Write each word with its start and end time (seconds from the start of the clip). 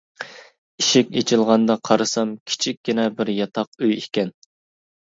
ئىشىك 0.83 1.11
ئېچىلغاندا 1.21 1.77
قارىسام، 1.91 2.33
كىچىككىنە 2.53 3.07
بىر 3.21 3.35
ياتاق 3.39 3.73
ئۆي 3.85 3.97
ئىكەن. 4.03 4.39